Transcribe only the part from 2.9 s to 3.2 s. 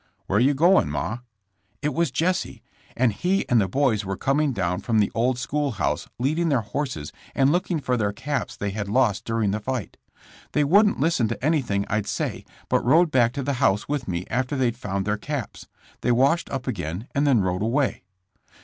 and